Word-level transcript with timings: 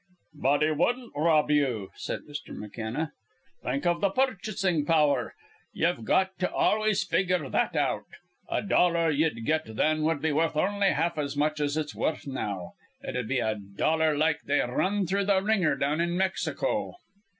"But 0.33 0.63
he 0.63 0.71
wouldn't 0.71 1.11
rob 1.15 1.51
you," 1.51 1.91
said 1.95 2.21
Mr. 2.21 2.55
McKenna. 2.57 3.11
"Think 3.61 3.85
of 3.85 4.01
the 4.01 4.09
purchasing 4.09 4.83
power: 4.83 5.35
you've 5.73 6.05
got 6.05 6.39
to 6.39 6.51
always 6.51 7.03
figure 7.03 7.47
that 7.49 7.75
out. 7.75 8.05
A 8.49 8.63
dollar 8.63 9.11
you'd 9.11 9.45
get 9.45 9.75
then 9.75 10.01
would 10.01 10.19
be 10.23 10.31
worth 10.31 10.55
only 10.57 10.89
half 10.89 11.19
as 11.19 11.37
much 11.37 11.59
as 11.59 11.77
it's 11.77 11.93
worth 11.93 12.25
now. 12.25 12.73
It'd 13.07 13.27
be 13.27 13.41
a 13.41 13.53
dollar 13.53 14.17
like 14.17 14.41
they 14.47 14.59
run 14.61 15.05
through 15.05 15.25
the 15.25 15.39
ringer 15.39 15.75
down 15.75 16.01
in 16.01 16.17
Mexico." 16.17 16.95